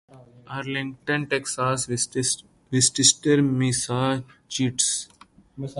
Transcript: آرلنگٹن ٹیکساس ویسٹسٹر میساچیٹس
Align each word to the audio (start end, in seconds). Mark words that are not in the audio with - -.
آرلنگٹن 0.47 1.23
ٹیکساس 1.31 1.79
ویسٹسٹر 2.71 3.37
میساچیٹس 3.59 4.89